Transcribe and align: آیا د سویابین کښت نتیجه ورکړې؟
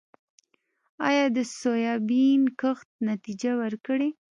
آیا 1.07 1.25
د 1.35 1.37
سویابین 1.59 2.41
کښت 2.59 2.87
نتیجه 3.09 3.51
ورکړې؟ 3.61 4.09